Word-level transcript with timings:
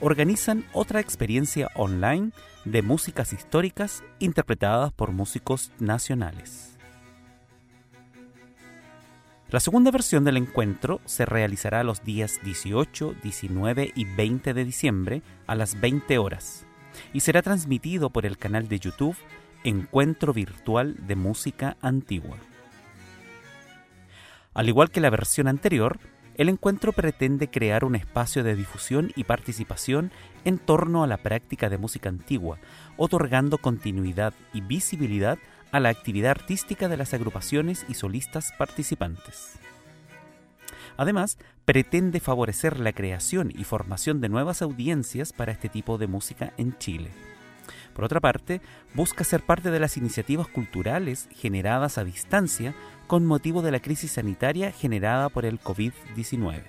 organizan 0.00 0.64
otra 0.72 0.98
experiencia 0.98 1.70
online 1.76 2.32
de 2.64 2.82
músicas 2.82 3.32
históricas 3.32 4.02
interpretadas 4.18 4.92
por 4.92 5.12
músicos 5.12 5.70
nacionales. 5.78 6.77
La 9.50 9.60
segunda 9.60 9.90
versión 9.90 10.24
del 10.24 10.36
encuentro 10.36 11.00
se 11.06 11.24
realizará 11.24 11.82
los 11.82 12.04
días 12.04 12.38
18, 12.44 13.14
19 13.22 13.92
y 13.94 14.04
20 14.04 14.52
de 14.52 14.62
diciembre 14.62 15.22
a 15.46 15.54
las 15.54 15.80
20 15.80 16.18
horas 16.18 16.66
y 17.14 17.20
será 17.20 17.40
transmitido 17.40 18.10
por 18.10 18.26
el 18.26 18.36
canal 18.36 18.68
de 18.68 18.78
YouTube 18.78 19.16
Encuentro 19.64 20.34
Virtual 20.34 20.96
de 21.06 21.16
Música 21.16 21.78
Antigua. 21.80 22.36
Al 24.52 24.68
igual 24.68 24.90
que 24.90 25.00
la 25.00 25.08
versión 25.08 25.48
anterior, 25.48 25.98
el 26.34 26.50
encuentro 26.50 26.92
pretende 26.92 27.48
crear 27.48 27.86
un 27.86 27.96
espacio 27.96 28.44
de 28.44 28.54
difusión 28.54 29.12
y 29.16 29.24
participación 29.24 30.12
en 30.44 30.58
torno 30.58 31.02
a 31.02 31.06
la 31.06 31.16
práctica 31.16 31.70
de 31.70 31.78
música 31.78 32.10
antigua, 32.10 32.58
otorgando 32.98 33.56
continuidad 33.56 34.34
y 34.52 34.60
visibilidad 34.60 35.38
a 35.72 35.80
la 35.80 35.88
actividad 35.88 36.30
artística 36.30 36.88
de 36.88 36.96
las 36.96 37.14
agrupaciones 37.14 37.84
y 37.88 37.94
solistas 37.94 38.52
participantes. 38.58 39.58
Además, 40.96 41.38
pretende 41.64 42.18
favorecer 42.18 42.80
la 42.80 42.92
creación 42.92 43.52
y 43.56 43.64
formación 43.64 44.20
de 44.20 44.28
nuevas 44.28 44.62
audiencias 44.62 45.32
para 45.32 45.52
este 45.52 45.68
tipo 45.68 45.96
de 45.96 46.08
música 46.08 46.52
en 46.56 46.76
Chile. 46.78 47.10
Por 47.94 48.04
otra 48.04 48.20
parte, 48.20 48.60
busca 48.94 49.24
ser 49.24 49.42
parte 49.42 49.70
de 49.70 49.80
las 49.80 49.96
iniciativas 49.96 50.48
culturales 50.48 51.28
generadas 51.32 51.98
a 51.98 52.04
distancia 52.04 52.74
con 53.06 53.26
motivo 53.26 53.62
de 53.62 53.70
la 53.70 53.80
crisis 53.80 54.12
sanitaria 54.12 54.72
generada 54.72 55.28
por 55.28 55.44
el 55.44 55.60
COVID-19. 55.60 56.62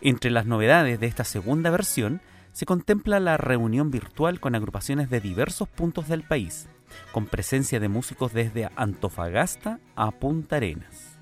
Entre 0.00 0.30
las 0.30 0.46
novedades 0.46 1.00
de 1.00 1.06
esta 1.06 1.24
segunda 1.24 1.70
versión 1.70 2.20
se 2.52 2.66
contempla 2.66 3.20
la 3.20 3.36
reunión 3.36 3.90
virtual 3.90 4.40
con 4.40 4.54
agrupaciones 4.54 5.10
de 5.10 5.20
diversos 5.20 5.68
puntos 5.68 6.08
del 6.08 6.22
país, 6.22 6.68
con 7.12 7.26
presencia 7.26 7.80
de 7.80 7.88
músicos 7.88 8.32
desde 8.32 8.70
Antofagasta 8.76 9.80
a 9.96 10.10
Punta 10.10 10.56
Arenas. 10.56 11.18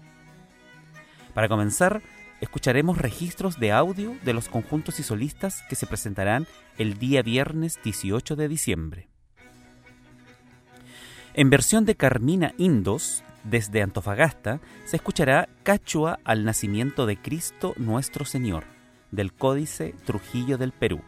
Para 1.34 1.48
comenzar, 1.48 2.02
escucharemos 2.40 2.98
registros 2.98 3.58
de 3.58 3.72
audio 3.72 4.16
de 4.24 4.32
los 4.32 4.48
conjuntos 4.48 5.00
y 5.00 5.02
solistas 5.02 5.62
que 5.68 5.76
se 5.76 5.86
presentarán 5.86 6.46
el 6.78 6.98
día 6.98 7.22
viernes 7.22 7.78
18 7.82 8.36
de 8.36 8.48
diciembre. 8.48 9.08
En 11.34 11.50
versión 11.50 11.84
de 11.84 11.94
Carmina 11.94 12.54
Indos, 12.56 13.22
desde 13.44 13.82
Antofagasta, 13.82 14.60
se 14.84 14.96
escuchará 14.96 15.48
Cachua 15.62 16.18
al 16.24 16.44
nacimiento 16.44 17.06
de 17.06 17.16
Cristo 17.16 17.74
nuestro 17.76 18.24
Señor, 18.24 18.64
del 19.10 19.32
Códice 19.32 19.94
Trujillo 20.04 20.56
del 20.56 20.72
Perú. 20.72 21.02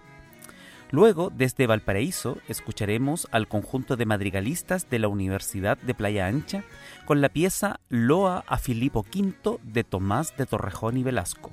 Luego, 0.91 1.31
desde 1.34 1.66
Valparaíso, 1.66 2.38
escucharemos 2.49 3.28
al 3.31 3.47
conjunto 3.47 3.97
de 3.97 4.06
madrigalistas 4.06 4.88
de 4.88 4.99
la 4.99 5.09
Universidad 5.09 5.76
de 5.78 5.94
Playa 5.94 6.26
Ancha 6.26 6.65
con 7.04 7.21
la 7.21 7.28
pieza 7.28 7.81
Loa 7.91 8.43
a 8.47 8.56
Filipo 8.56 9.00
V 9.00 9.59
de 9.62 9.84
Tomás 9.84 10.34
de 10.38 10.47
Torrejón 10.47 10.97
y 10.97 11.03
Velasco. 11.03 11.53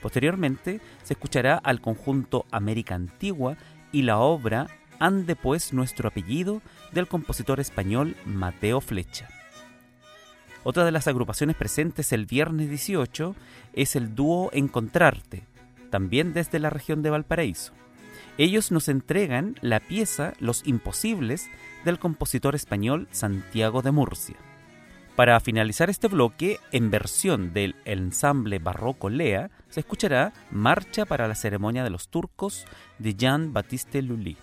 Posteriormente, 0.00 0.80
se 1.02 1.12
escuchará 1.12 1.56
al 1.56 1.82
conjunto 1.82 2.46
América 2.50 2.94
Antigua 2.94 3.56
y 3.92 4.02
la 4.02 4.18
obra 4.18 4.68
Ande 4.98 5.36
pues 5.36 5.72
nuestro 5.72 6.08
apellido 6.08 6.62
del 6.92 7.06
compositor 7.06 7.60
español 7.60 8.16
Mateo 8.24 8.80
Flecha. 8.80 9.28
Otra 10.64 10.84
de 10.84 10.90
las 10.90 11.06
agrupaciones 11.06 11.54
presentes 11.54 12.12
el 12.12 12.26
viernes 12.26 12.68
18 12.68 13.36
es 13.74 13.94
el 13.94 14.14
dúo 14.14 14.50
Encontrarte, 14.52 15.44
también 15.90 16.32
desde 16.32 16.58
la 16.58 16.70
región 16.70 17.02
de 17.02 17.10
Valparaíso. 17.10 17.72
Ellos 18.38 18.70
nos 18.70 18.88
entregan 18.88 19.56
la 19.62 19.80
pieza 19.80 20.32
Los 20.38 20.64
Imposibles 20.64 21.50
del 21.84 21.98
compositor 21.98 22.54
español 22.54 23.08
Santiago 23.10 23.82
de 23.82 23.90
Murcia. 23.90 24.36
Para 25.16 25.40
finalizar 25.40 25.90
este 25.90 26.06
bloque, 26.06 26.60
en 26.70 26.92
versión 26.92 27.52
del 27.52 27.74
ensamble 27.84 28.60
barroco 28.60 29.10
Lea, 29.10 29.50
se 29.68 29.80
escuchará 29.80 30.32
Marcha 30.52 31.04
para 31.04 31.26
la 31.26 31.34
ceremonia 31.34 31.82
de 31.82 31.90
los 31.90 32.10
turcos 32.10 32.64
de 33.00 33.16
Jean-Baptiste 33.16 34.02
Lully. 34.02 34.36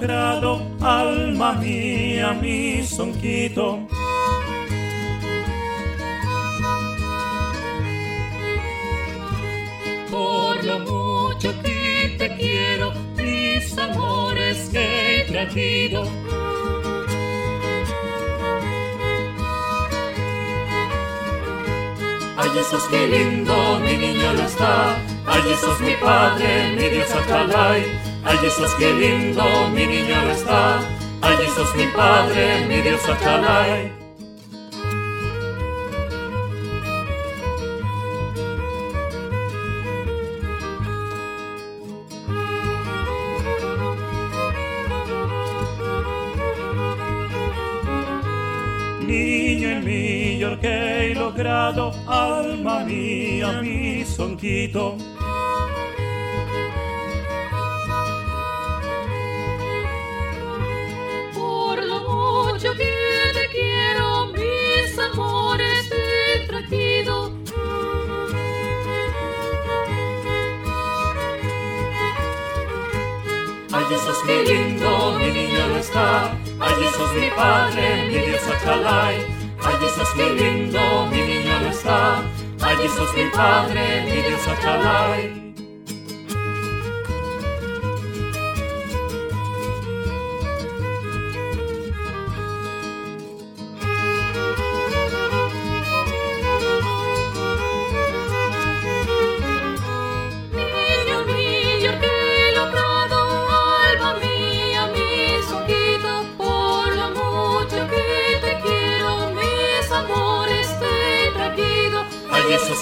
Logrado, 0.00 0.62
alma 0.80 1.52
mía, 1.54 2.32
mi 2.40 2.82
sonquito. 2.82 3.80
Por 10.10 10.64
lo 10.64 10.78
mucho 10.80 11.52
que 11.62 12.14
te 12.18 12.36
quiero, 12.36 12.92
mis 13.16 13.76
amores 13.76 14.70
que 14.72 15.20
he 15.20 15.24
traído. 15.24 16.04
Ay, 22.36 22.48
Jesús, 22.54 22.82
qué 22.90 23.06
lindo, 23.06 23.80
mi 23.80 23.96
niño 23.98 24.32
lo 24.32 24.42
está. 24.42 24.96
Ay, 25.26 25.42
Jesús, 25.42 25.78
mi 25.80 25.94
padre, 25.96 26.74
mi 26.74 26.88
Dios 26.88 27.10
Atalay. 27.10 28.09
Ay 28.24 28.36
Jesús, 28.38 28.70
qué 28.78 28.92
lindo, 28.92 29.42
mi 29.74 29.86
niño 29.86 30.30
está. 30.30 30.80
Ay 31.22 31.36
Jesús, 31.38 31.74
mi 31.76 31.86
Padre, 31.86 32.66
mi 32.66 32.80
Dios, 32.82 33.08
Achalay. 33.08 33.92
Niño 49.06 49.68
en 49.70 49.84
mí, 49.84 50.38
yo 50.38 50.56
he 50.62 51.14
logrado, 51.14 51.92
alma 52.06 52.84
mía, 52.84 53.60
mi 53.62 54.04
sonquito. 54.04 54.96
allí 73.90 73.98
sos 74.04 74.24
mi 74.24 74.44
lindo, 74.44 75.18
mi 75.18 75.32
niño 75.32 75.76
está, 75.76 76.30
allí 76.60 76.86
sos 76.96 77.12
mi 77.14 77.28
padre, 77.30 78.06
mi 78.06 78.18
Dios 78.20 78.46
achalay, 78.46 79.16
allí 79.64 79.88
sos 79.96 80.14
mi 80.14 80.30
lindo, 80.38 81.06
mi 81.10 81.20
niño 81.22 81.70
está, 81.70 82.22
allí 82.62 82.88
sos 82.88 83.12
mi 83.14 83.24
padre, 83.30 84.04
mi 84.04 84.22
Dios 84.22 84.46
achalay. 84.46 85.49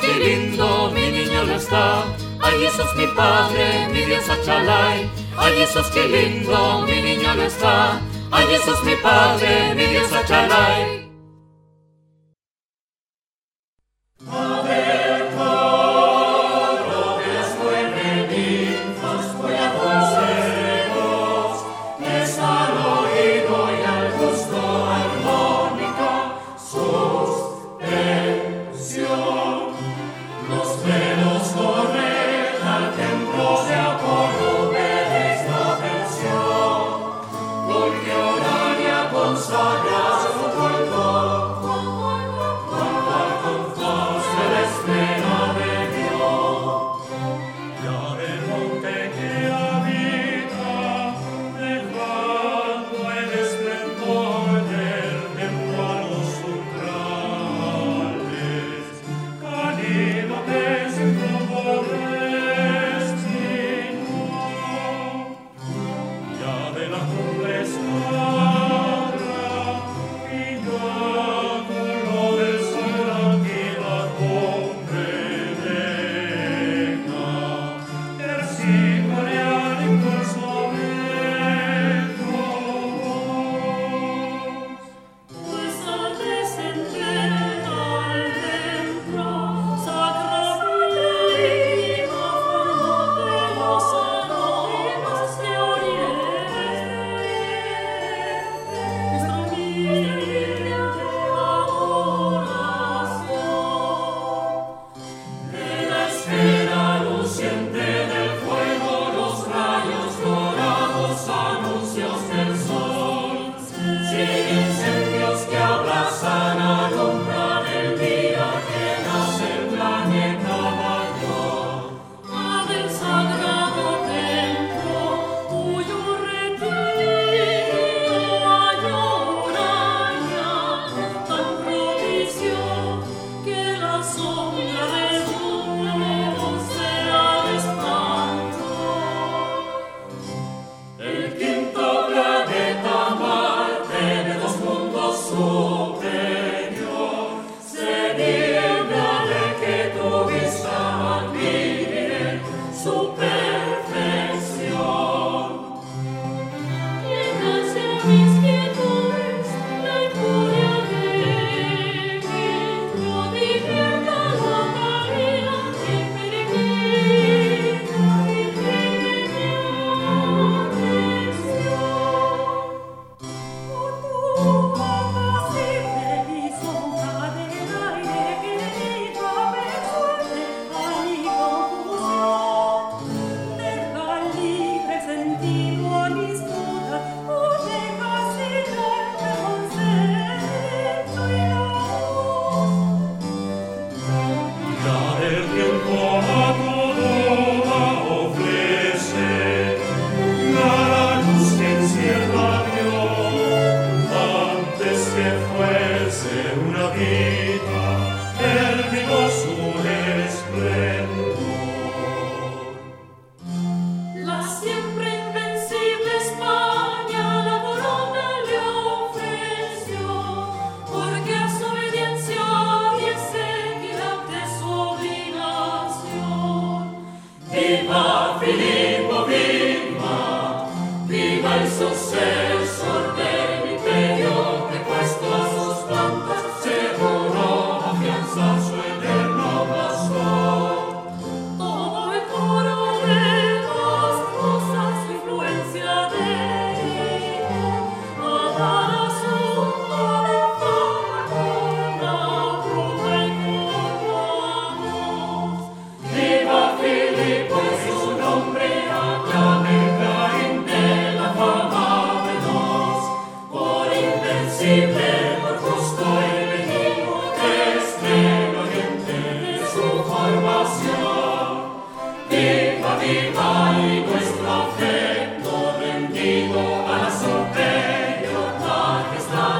qué 0.08 0.18
lindo 0.24 0.90
mi 0.94 1.10
niño 1.10 1.44
no 1.44 1.54
está. 1.54 2.04
Ay, 2.40 2.60
Jesús, 2.60 2.94
mi 2.96 3.06
Padre, 3.08 3.88
mi 3.92 4.04
Dios, 4.04 4.28
achalay. 4.28 5.10
Ay, 5.36 5.52
Jesús, 5.58 5.86
qué 5.92 6.08
lindo 6.08 6.82
mi 6.82 7.02
niño 7.02 7.34
no 7.34 7.42
está. 7.42 8.00
Ay, 8.30 8.46
Jesús, 8.46 8.82
mi 8.84 8.94
Padre, 8.96 9.74
mi 9.74 9.86
Dios, 9.86 10.12
achalay. 10.12 10.97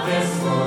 this 0.09 0.58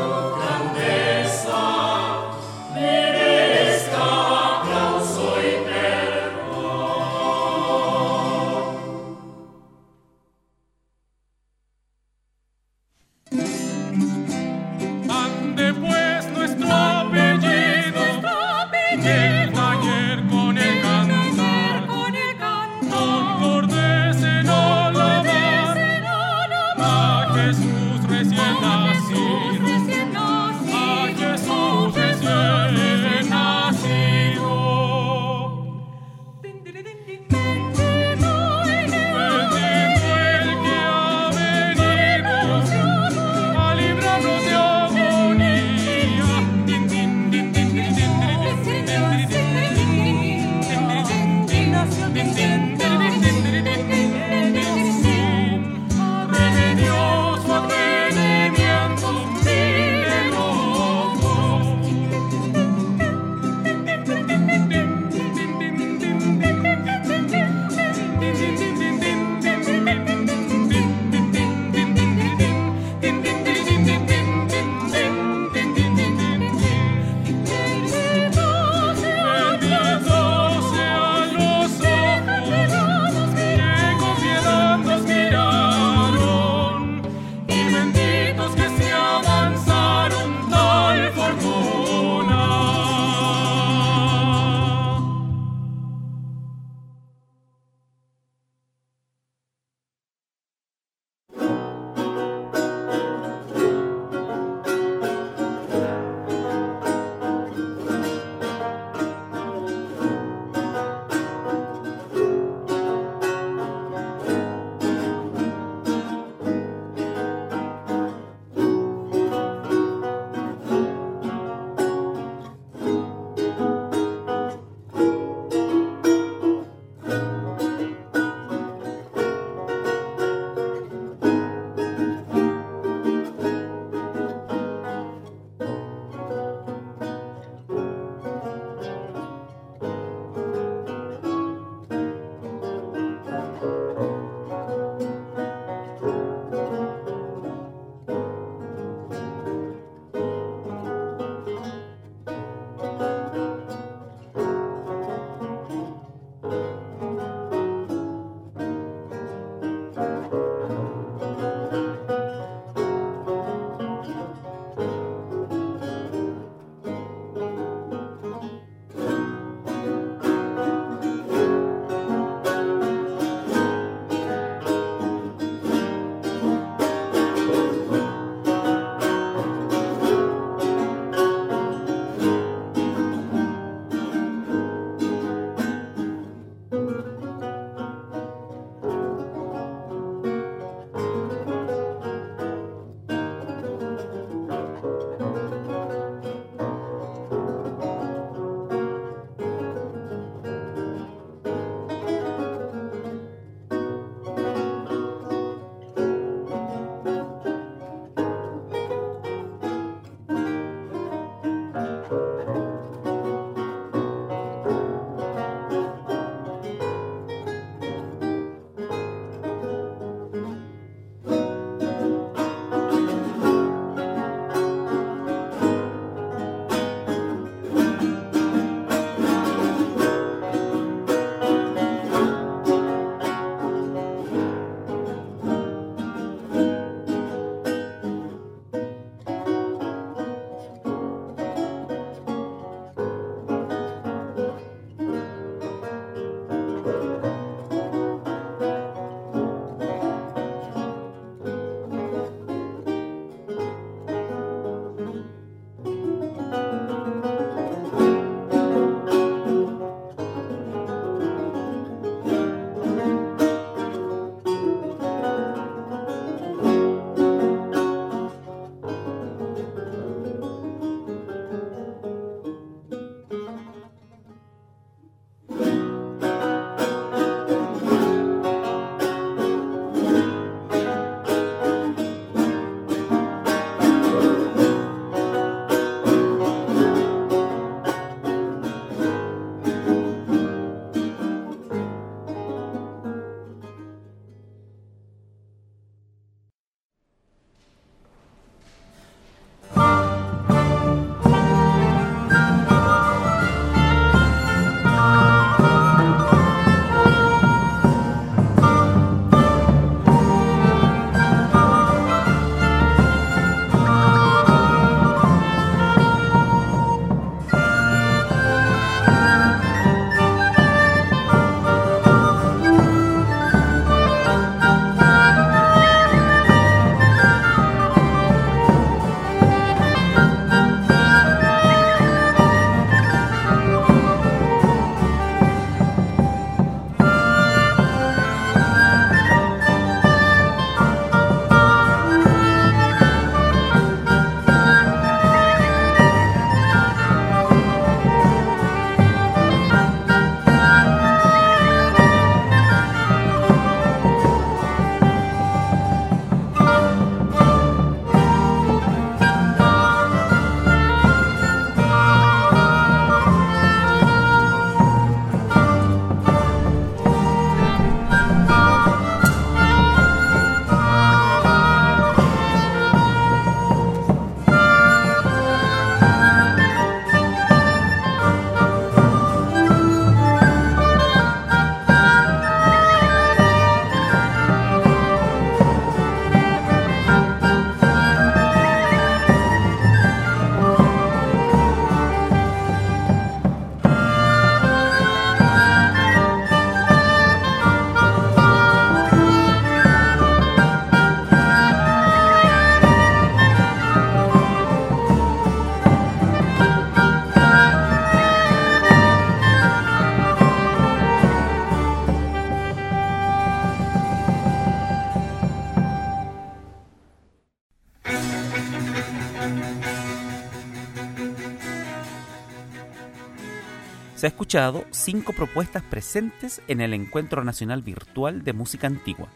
se 424.21 424.27
ha 424.27 424.29
escuchado 424.29 424.85
cinco 424.91 425.33
propuestas 425.33 425.81
presentes 425.81 426.61
en 426.67 426.79
el 426.79 426.93
Encuentro 426.93 427.43
Nacional 427.43 427.81
Virtual 427.81 428.43
de 428.43 428.53
Música 428.53 428.85
Antigua. 428.85 429.29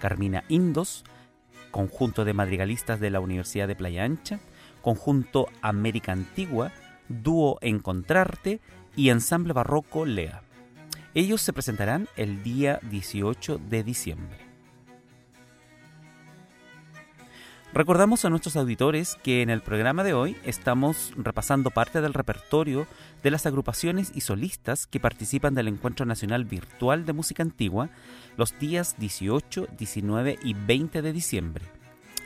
Carmina 0.00 0.42
Indos, 0.48 1.04
conjunto 1.70 2.24
de 2.24 2.32
madrigalistas 2.32 2.98
de 2.98 3.10
la 3.10 3.20
Universidad 3.20 3.68
de 3.68 3.76
Playa 3.76 4.04
Ancha, 4.04 4.40
conjunto 4.80 5.48
América 5.60 6.12
Antigua, 6.12 6.72
dúo 7.10 7.58
Encontrarte 7.60 8.62
y 8.96 9.10
ensamble 9.10 9.52
barroco 9.52 10.06
Lea. 10.06 10.40
Ellos 11.12 11.42
se 11.42 11.52
presentarán 11.52 12.08
el 12.16 12.42
día 12.42 12.80
18 12.88 13.58
de 13.68 13.84
diciembre. 13.84 14.51
Recordamos 17.74 18.26
a 18.26 18.28
nuestros 18.28 18.56
auditores 18.56 19.16
que 19.22 19.40
en 19.40 19.48
el 19.48 19.62
programa 19.62 20.04
de 20.04 20.12
hoy 20.12 20.36
estamos 20.44 21.14
repasando 21.16 21.70
parte 21.70 22.02
del 22.02 22.12
repertorio 22.12 22.86
de 23.22 23.30
las 23.30 23.46
agrupaciones 23.46 24.12
y 24.14 24.20
solistas 24.20 24.86
que 24.86 25.00
participan 25.00 25.54
del 25.54 25.68
Encuentro 25.68 26.04
Nacional 26.04 26.44
Virtual 26.44 27.06
de 27.06 27.14
Música 27.14 27.42
Antigua 27.42 27.88
los 28.36 28.58
días 28.58 28.96
18, 28.98 29.68
19 29.78 30.38
y 30.42 30.52
20 30.52 31.00
de 31.00 31.12
diciembre. 31.14 31.64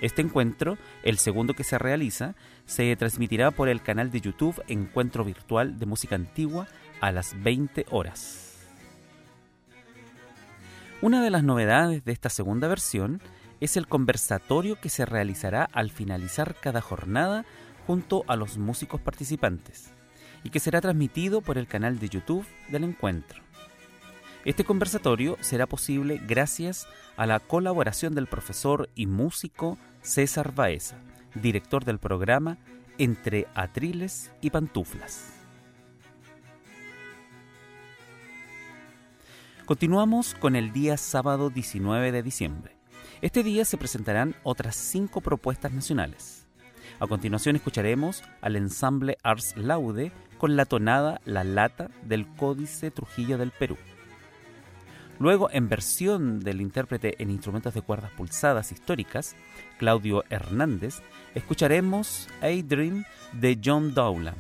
Este 0.00 0.20
encuentro, 0.20 0.78
el 1.04 1.16
segundo 1.16 1.54
que 1.54 1.62
se 1.62 1.78
realiza, 1.78 2.34
se 2.64 2.96
transmitirá 2.96 3.52
por 3.52 3.68
el 3.68 3.82
canal 3.82 4.10
de 4.10 4.22
YouTube 4.22 4.60
Encuentro 4.66 5.24
Virtual 5.24 5.78
de 5.78 5.86
Música 5.86 6.16
Antigua 6.16 6.66
a 7.00 7.12
las 7.12 7.40
20 7.40 7.86
horas. 7.90 8.56
Una 11.02 11.22
de 11.22 11.30
las 11.30 11.44
novedades 11.44 12.04
de 12.04 12.10
esta 12.10 12.30
segunda 12.30 12.66
versión 12.66 13.22
es 13.60 13.76
el 13.76 13.86
conversatorio 13.86 14.80
que 14.80 14.88
se 14.88 15.06
realizará 15.06 15.68
al 15.72 15.90
finalizar 15.90 16.54
cada 16.60 16.80
jornada 16.80 17.44
junto 17.86 18.24
a 18.28 18.36
los 18.36 18.58
músicos 18.58 19.00
participantes 19.00 19.90
y 20.42 20.50
que 20.50 20.60
será 20.60 20.80
transmitido 20.80 21.40
por 21.40 21.58
el 21.58 21.66
canal 21.66 21.98
de 21.98 22.08
YouTube 22.08 22.46
del 22.68 22.84
encuentro. 22.84 23.42
Este 24.44 24.64
conversatorio 24.64 25.36
será 25.40 25.66
posible 25.66 26.20
gracias 26.24 26.86
a 27.16 27.26
la 27.26 27.40
colaboración 27.40 28.14
del 28.14 28.28
profesor 28.28 28.88
y 28.94 29.06
músico 29.06 29.76
César 30.02 30.54
Baeza, 30.54 30.98
director 31.34 31.84
del 31.84 31.98
programa 31.98 32.58
Entre 32.98 33.48
Atriles 33.54 34.30
y 34.40 34.50
Pantuflas. 34.50 35.32
Continuamos 39.64 40.34
con 40.34 40.54
el 40.54 40.72
día 40.72 40.96
sábado 40.96 41.50
19 41.50 42.12
de 42.12 42.22
diciembre. 42.22 42.75
Este 43.22 43.42
día 43.42 43.64
se 43.64 43.78
presentarán 43.78 44.34
otras 44.42 44.76
cinco 44.76 45.22
propuestas 45.22 45.72
nacionales. 45.72 46.46
A 47.00 47.06
continuación 47.06 47.56
escucharemos 47.56 48.22
al 48.42 48.56
ensamble 48.56 49.16
Ars 49.22 49.56
Laude 49.56 50.12
con 50.36 50.54
la 50.54 50.66
tonada 50.66 51.22
La 51.24 51.42
Lata 51.42 51.90
del 52.02 52.26
Códice 52.26 52.90
Trujillo 52.90 53.38
del 53.38 53.52
Perú. 53.52 53.78
Luego, 55.18 55.48
en 55.50 55.70
versión 55.70 56.40
del 56.40 56.60
intérprete 56.60 57.14
en 57.22 57.30
instrumentos 57.30 57.72
de 57.72 57.80
cuerdas 57.80 58.10
pulsadas 58.10 58.70
históricas, 58.70 59.34
Claudio 59.78 60.24
Hernández, 60.28 61.00
escucharemos 61.34 62.28
A 62.42 62.48
Dream 62.48 63.06
de 63.32 63.58
John 63.64 63.94
Dowland. 63.94 64.36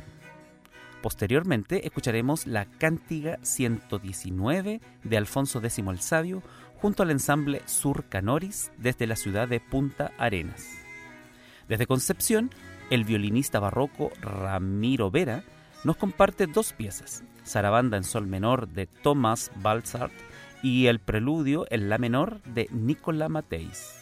Posteriormente, 1.00 1.86
escucharemos 1.86 2.46
la 2.46 2.66
Cántiga 2.66 3.38
119 3.40 4.82
de 5.02 5.16
Alfonso 5.16 5.60
X 5.60 5.78
el 5.78 6.00
Sabio 6.00 6.42
junto 6.80 7.02
al 7.02 7.10
ensamble 7.10 7.62
Sur 7.66 8.08
Canoris 8.08 8.70
desde 8.76 9.06
la 9.06 9.16
ciudad 9.16 9.48
de 9.48 9.60
Punta 9.60 10.12
Arenas. 10.18 10.66
Desde 11.68 11.86
Concepción, 11.86 12.50
el 12.90 13.04
violinista 13.04 13.58
barroco 13.58 14.10
Ramiro 14.20 15.10
Vera 15.10 15.42
nos 15.84 15.96
comparte 15.96 16.46
dos 16.46 16.72
piezas, 16.72 17.24
Sarabanda 17.42 17.96
en 17.96 18.04
sol 18.04 18.26
menor 18.26 18.68
de 18.68 18.86
Thomas 18.86 19.50
Balzart 19.56 20.12
y 20.62 20.86
el 20.86 21.00
preludio 21.00 21.66
en 21.70 21.88
la 21.88 21.98
menor 21.98 22.42
de 22.42 22.68
Nicola 22.70 23.28
Mateis. 23.28 23.94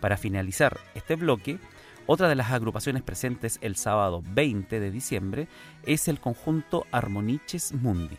Para 0.00 0.16
finalizar 0.16 0.80
este 0.94 1.16
bloque, 1.16 1.58
otra 2.06 2.28
de 2.28 2.34
las 2.34 2.50
agrupaciones 2.50 3.02
presentes 3.02 3.58
el 3.60 3.76
sábado 3.76 4.22
20 4.34 4.80
de 4.80 4.90
diciembre 4.90 5.48
es 5.84 6.08
el 6.08 6.18
conjunto 6.18 6.86
Armoniches 6.90 7.72
Mundi. 7.72 8.16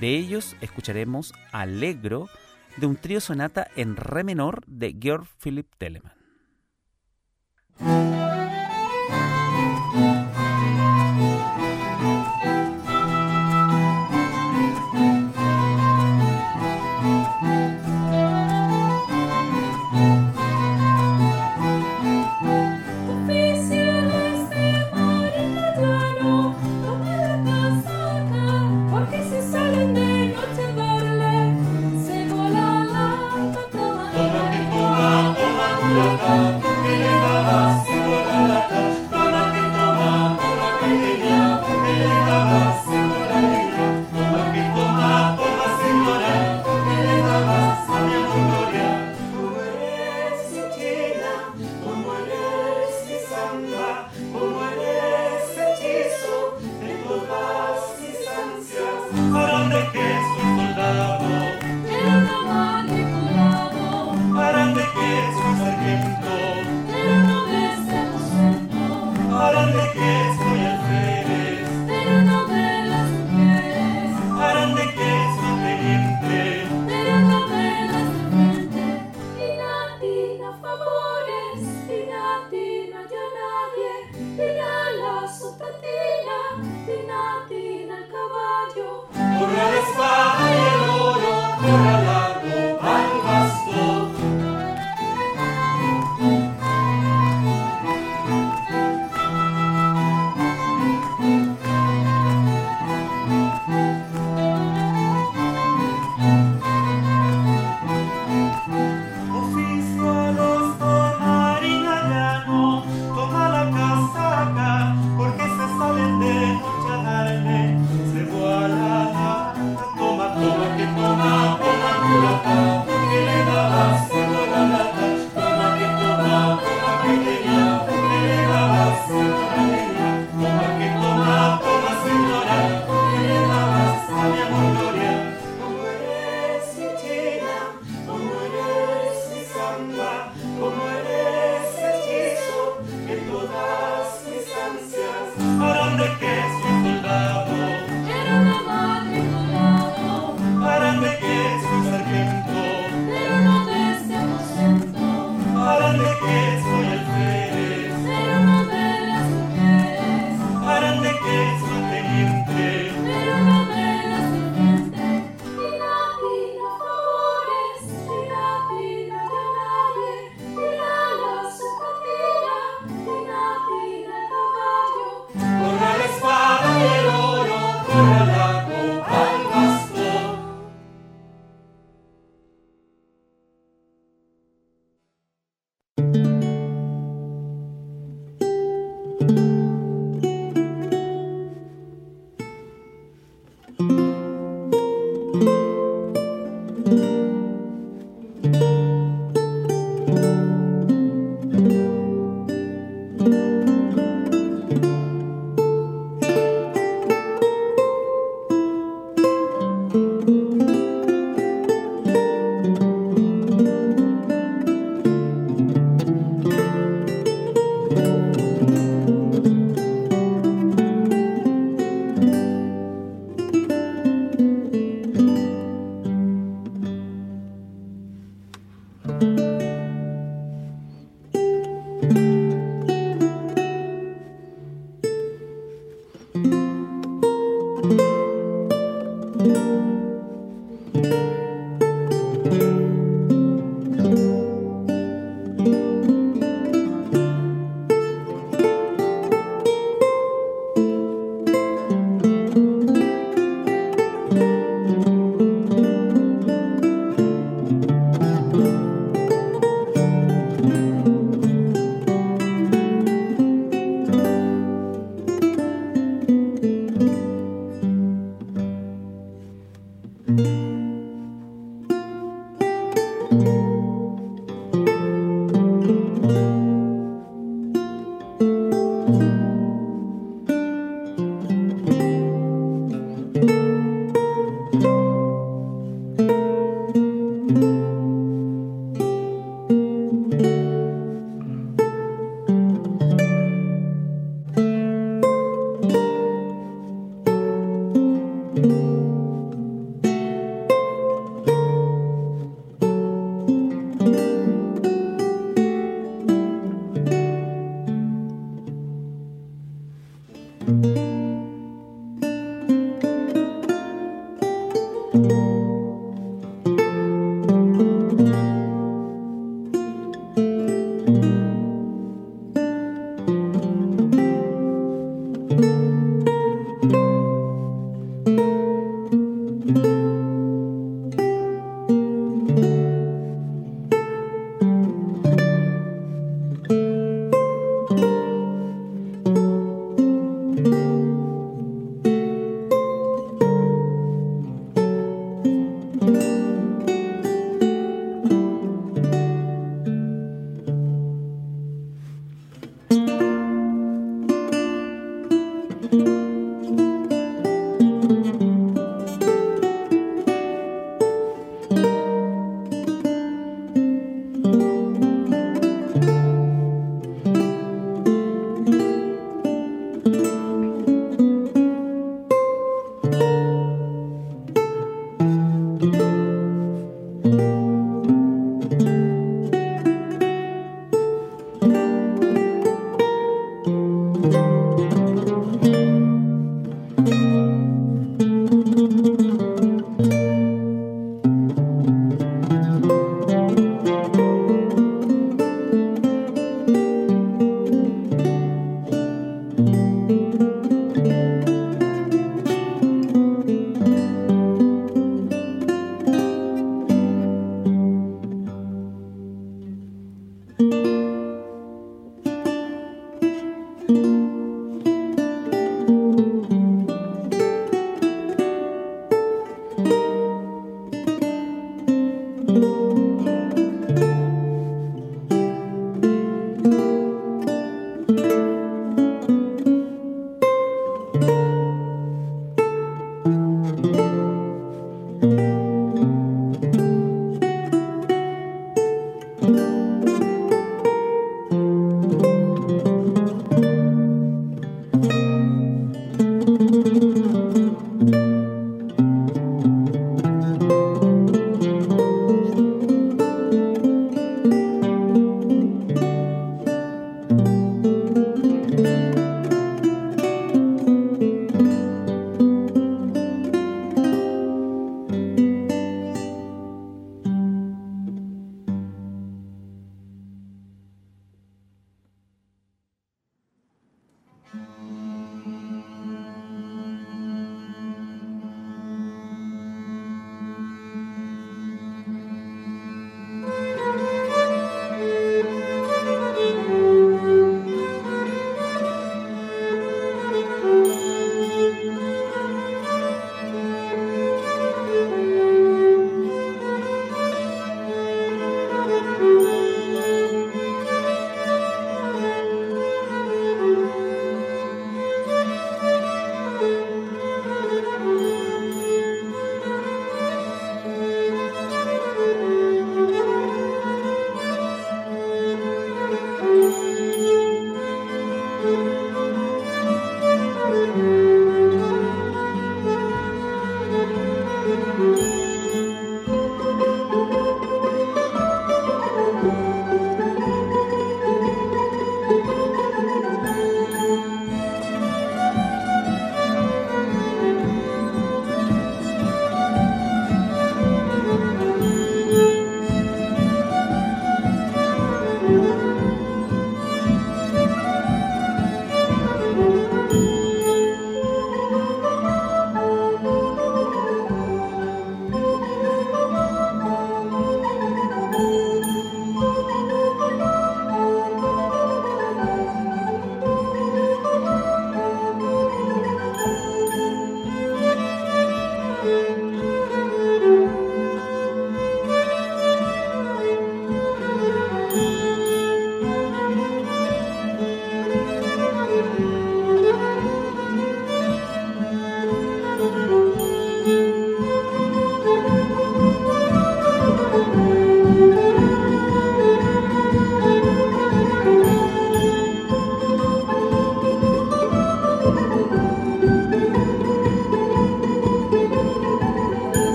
De 0.00 0.16
ellos 0.16 0.56
escucharemos 0.60 1.32
Allegro 1.52 2.28
de 2.76 2.86
un 2.86 2.96
trío 2.96 3.20
sonata 3.20 3.68
en 3.76 3.96
re 3.96 4.24
menor 4.24 4.64
de 4.66 4.96
Georg 5.00 5.26
Philipp 5.38 5.72
Telemann. 5.78 6.14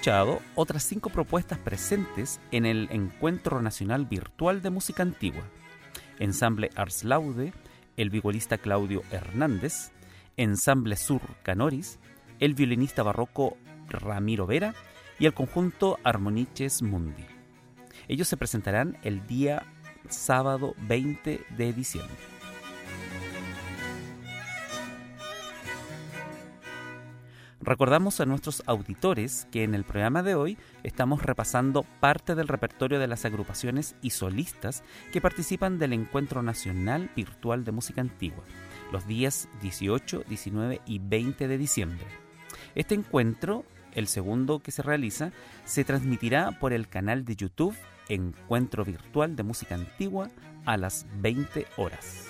Escuchado 0.00 0.40
otras 0.54 0.82
cinco 0.84 1.10
propuestas 1.10 1.58
presentes 1.58 2.40
en 2.52 2.64
el 2.64 2.88
Encuentro 2.90 3.60
Nacional 3.60 4.06
Virtual 4.06 4.62
de 4.62 4.70
Música 4.70 5.02
Antigua. 5.02 5.42
Ensamble 6.18 6.70
Ars 6.74 7.04
Laude, 7.04 7.52
el 7.98 8.08
violista 8.08 8.56
Claudio 8.56 9.02
Hernández, 9.10 9.92
Ensamble 10.38 10.96
Sur 10.96 11.20
Canoris, 11.42 11.98
el 12.38 12.54
violinista 12.54 13.02
barroco 13.02 13.58
Ramiro 13.90 14.46
Vera 14.46 14.74
y 15.18 15.26
el 15.26 15.34
conjunto 15.34 15.98
Armoniches 16.02 16.80
Mundi. 16.80 17.26
Ellos 18.08 18.26
se 18.26 18.38
presentarán 18.38 18.96
el 19.02 19.26
día 19.26 19.66
sábado 20.08 20.74
20 20.88 21.44
de 21.58 21.72
diciembre. 21.74 22.29
Recordamos 27.70 28.18
a 28.18 28.26
nuestros 28.26 28.64
auditores 28.66 29.46
que 29.52 29.62
en 29.62 29.76
el 29.76 29.84
programa 29.84 30.24
de 30.24 30.34
hoy 30.34 30.58
estamos 30.82 31.22
repasando 31.22 31.84
parte 32.00 32.34
del 32.34 32.48
repertorio 32.48 32.98
de 32.98 33.06
las 33.06 33.24
agrupaciones 33.24 33.94
y 34.02 34.10
solistas 34.10 34.82
que 35.12 35.20
participan 35.20 35.78
del 35.78 35.92
Encuentro 35.92 36.42
Nacional 36.42 37.12
Virtual 37.14 37.64
de 37.64 37.70
Música 37.70 38.00
Antigua, 38.00 38.42
los 38.90 39.06
días 39.06 39.48
18, 39.62 40.24
19 40.28 40.80
y 40.84 40.98
20 40.98 41.46
de 41.46 41.58
diciembre. 41.58 42.06
Este 42.74 42.96
encuentro, 42.96 43.64
el 43.94 44.08
segundo 44.08 44.58
que 44.58 44.72
se 44.72 44.82
realiza, 44.82 45.30
se 45.64 45.84
transmitirá 45.84 46.58
por 46.58 46.72
el 46.72 46.88
canal 46.88 47.24
de 47.24 47.36
YouTube 47.36 47.76
Encuentro 48.08 48.84
Virtual 48.84 49.36
de 49.36 49.44
Música 49.44 49.76
Antigua 49.76 50.28
a 50.64 50.76
las 50.76 51.06
20 51.20 51.68
horas. 51.76 52.29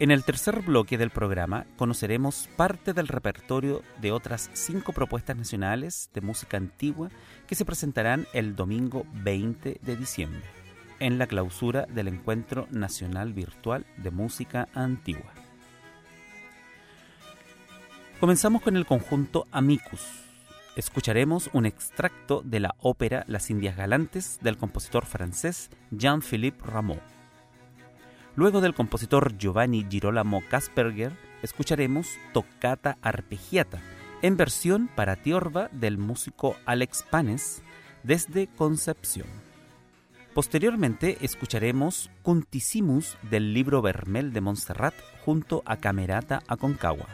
En 0.00 0.10
el 0.10 0.24
tercer 0.24 0.62
bloque 0.62 0.96
del 0.96 1.10
programa 1.10 1.66
conoceremos 1.76 2.48
parte 2.56 2.94
del 2.94 3.06
repertorio 3.06 3.82
de 4.00 4.12
otras 4.12 4.48
cinco 4.54 4.94
propuestas 4.94 5.36
nacionales 5.36 6.08
de 6.14 6.22
música 6.22 6.56
antigua 6.56 7.10
que 7.46 7.54
se 7.54 7.66
presentarán 7.66 8.26
el 8.32 8.56
domingo 8.56 9.04
20 9.12 9.78
de 9.82 9.96
diciembre 9.96 10.40
en 11.00 11.18
la 11.18 11.26
clausura 11.26 11.84
del 11.84 12.08
Encuentro 12.08 12.66
Nacional 12.70 13.34
Virtual 13.34 13.84
de 13.98 14.10
Música 14.10 14.68
Antigua. 14.72 15.34
Comenzamos 18.20 18.62
con 18.62 18.78
el 18.78 18.86
conjunto 18.86 19.46
Amicus. 19.50 20.00
Escucharemos 20.76 21.50
un 21.52 21.66
extracto 21.66 22.40
de 22.42 22.60
la 22.60 22.74
ópera 22.78 23.24
Las 23.26 23.50
Indias 23.50 23.76
Galantes 23.76 24.38
del 24.40 24.56
compositor 24.56 25.04
francés 25.04 25.68
Jean-Philippe 25.90 26.64
Rameau. 26.64 27.19
Luego 28.36 28.60
del 28.60 28.74
compositor 28.74 29.36
Giovanni 29.36 29.86
Girolamo 29.88 30.42
Kasperger, 30.48 31.12
escucharemos 31.42 32.08
Toccata 32.32 32.96
Arpeggiata, 33.02 33.80
en 34.22 34.36
versión 34.36 34.88
para 34.94 35.16
tiorba 35.16 35.68
del 35.72 35.98
músico 35.98 36.56
Alex 36.64 37.04
Panes, 37.10 37.62
desde 38.02 38.46
Concepción. 38.46 39.26
Posteriormente 40.34 41.18
escucharemos 41.22 42.08
Cuntissimus 42.22 43.16
del 43.30 43.52
libro 43.52 43.82
Vermel 43.82 44.32
de 44.32 44.40
Montserrat 44.40 44.94
junto 45.24 45.62
a 45.66 45.76
Camerata 45.76 46.42
Aconcagua. 46.46 47.08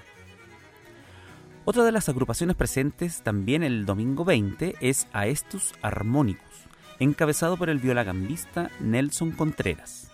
Otra 1.65 1.83
de 1.83 1.93
las 1.93 2.09
agrupaciones 2.09 2.57
presentes 2.57 3.23
también 3.23 3.63
el 3.63 3.87
domingo 3.87 4.25
20 4.25 4.77
es 4.81 5.09
Aestus 5.13 5.73
Harmonicus, 5.81 6.67
encabezado 7.01 7.57
por 7.57 7.71
el 7.71 7.79
violagambista 7.79 8.71
Nelson 8.81 9.33
Contreras. 9.33 10.13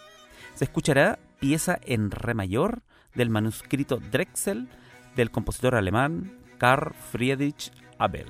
Se 0.55 0.65
escuchará 0.65 1.19
pieza 1.41 1.79
en 1.85 2.11
re 2.11 2.35
mayor 2.35 2.83
del 3.15 3.31
manuscrito 3.31 3.99
Drexel 3.99 4.69
del 5.17 5.31
compositor 5.31 5.75
alemán 5.75 6.39
Karl 6.59 6.95
Friedrich 7.11 7.73
Abel. 7.99 8.27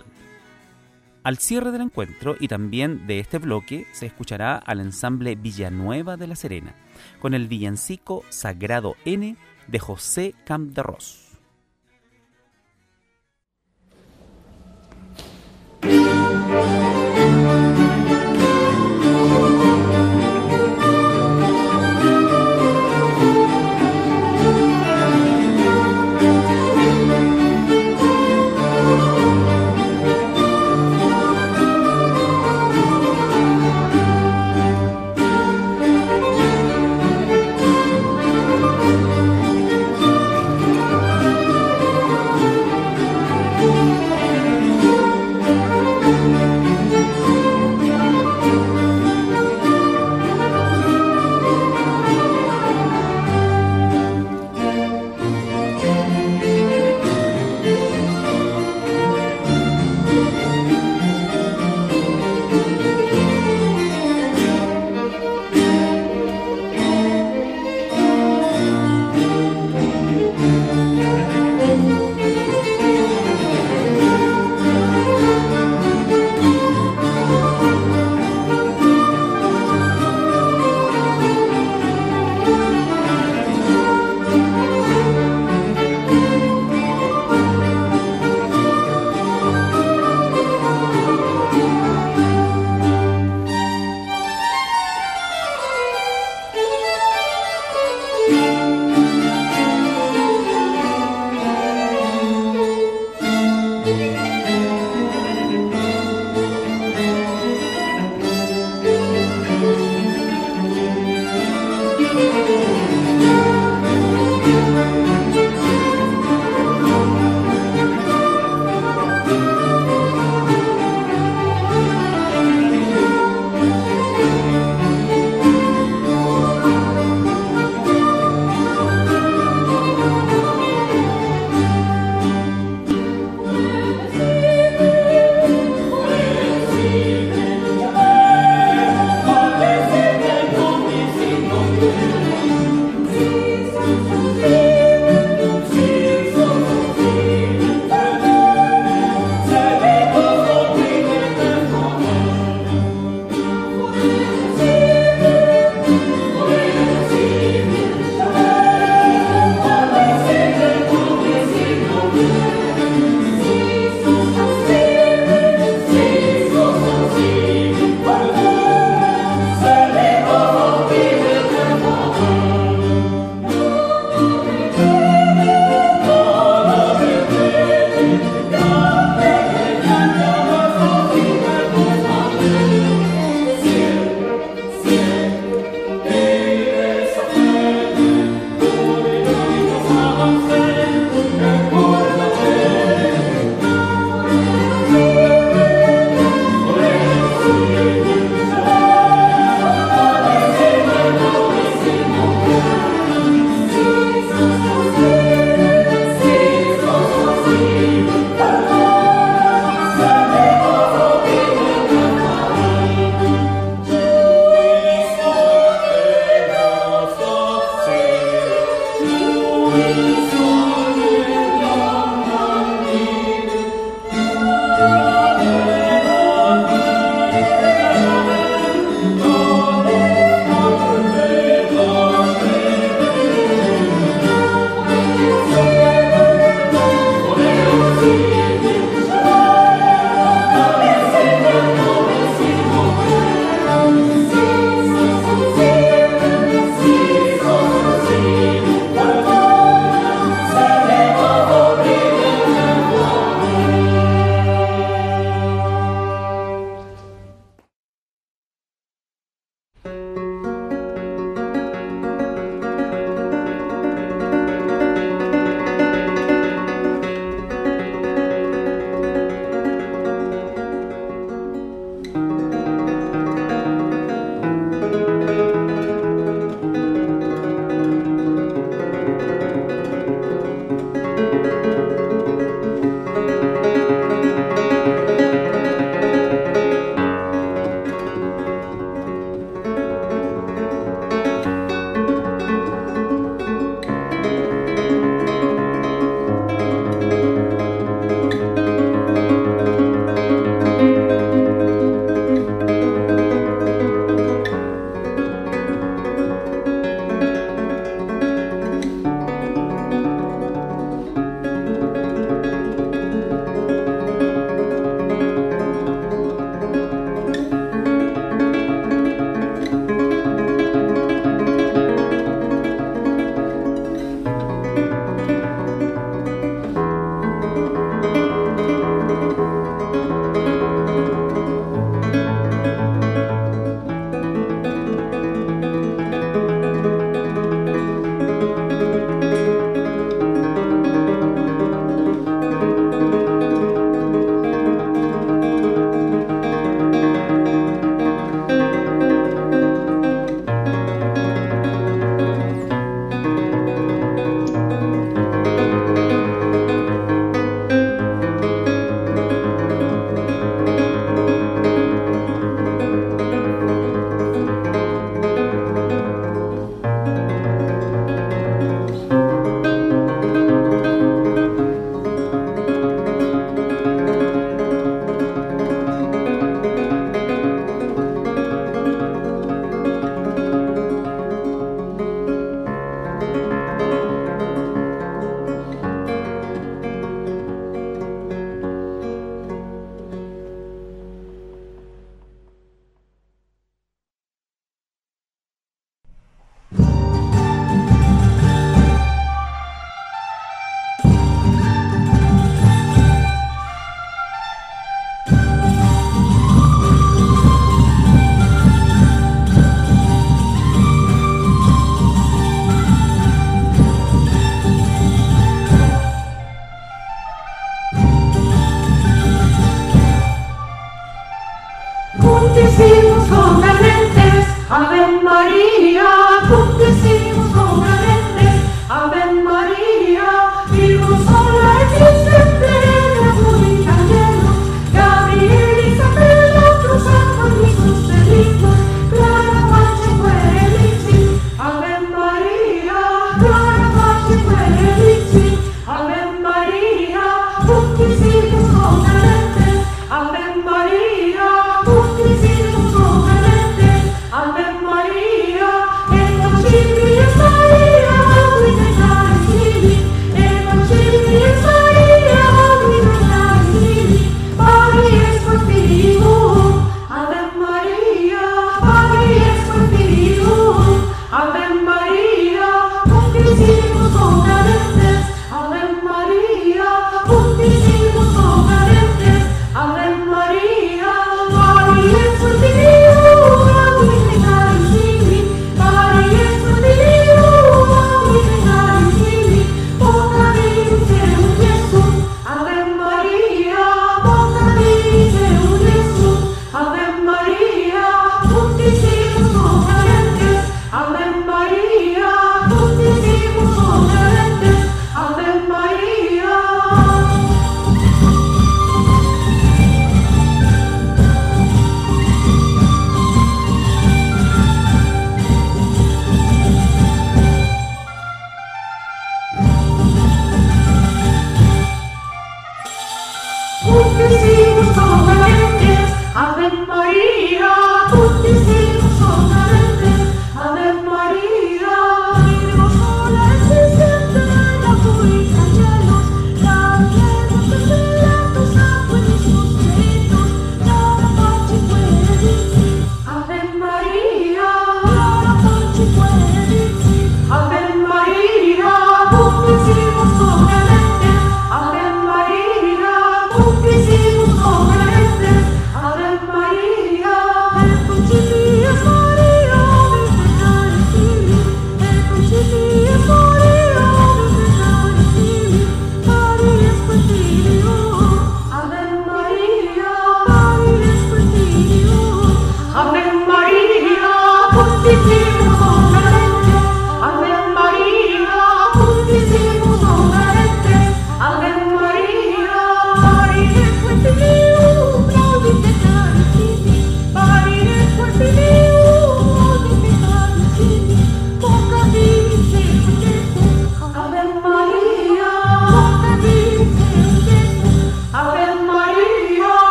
Al 1.25 1.39
cierre 1.39 1.71
del 1.71 1.83
encuentro 1.83 2.35
y 2.41 2.49
también 2.49 3.07
de 3.07 3.21
este 3.21 3.39
bloque 3.39 3.87
se 3.93 4.07
escuchará 4.07 4.57
al 4.57 4.81
ensamble 4.81 5.37
Villanueva 5.37 6.17
de 6.17 6.27
la 6.27 6.37
Serena 6.37 6.75
con 7.21 7.35
el 7.35 7.47
villancico 7.47 8.25
Sagrado 8.31 8.97
N 9.05 9.37
de 9.69 9.79
José 9.79 10.35
Campderros. 10.45 11.29
Thank 16.53 16.92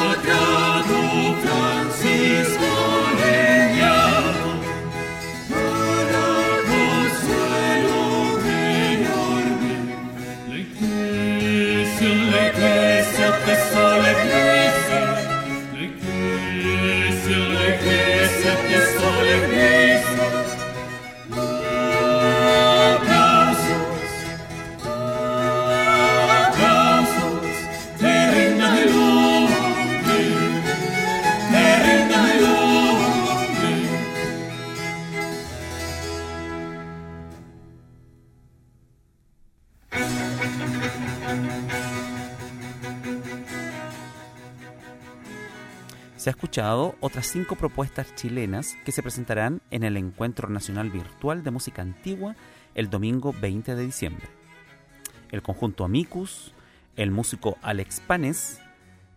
Sagrado 0.00 1.36
Francisco 1.42 2.69
escuchado 46.50 46.96
otras 46.98 47.28
cinco 47.28 47.54
propuestas 47.54 48.12
chilenas 48.16 48.76
que 48.84 48.90
se 48.90 49.04
presentarán 49.04 49.62
en 49.70 49.84
el 49.84 49.96
Encuentro 49.96 50.48
Nacional 50.48 50.90
Virtual 50.90 51.44
de 51.44 51.52
Música 51.52 51.80
Antigua 51.80 52.34
el 52.74 52.90
domingo 52.90 53.32
20 53.40 53.76
de 53.76 53.84
diciembre. 53.84 54.26
El 55.30 55.42
conjunto 55.42 55.84
Amicus, 55.84 56.52
el 56.96 57.12
músico 57.12 57.56
Alex 57.62 58.00
Panes, 58.00 58.60